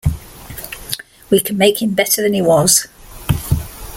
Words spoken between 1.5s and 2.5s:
make him better than he